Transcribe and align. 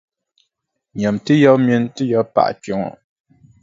Nyami 0.99 1.19
ti 1.25 1.33
yaba 1.41 1.57
mini 1.65 1.87
ti 1.95 2.03
yabipaɣa 2.11 2.51
kpe 2.61 2.71
ŋɔ. 2.81 2.91